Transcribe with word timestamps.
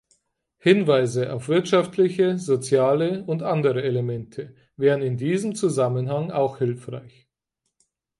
Hinweise 0.57 1.31
auf 1.31 1.47
wirtschaftliche, 1.47 2.39
soziale 2.39 3.23
und 3.25 3.43
andere 3.43 3.83
Elemente 3.83 4.55
wären 4.75 5.03
in 5.03 5.15
diesem 5.15 5.53
Zusammenhang 5.53 6.31
auch 6.31 6.57
hilfreich. 6.57 7.29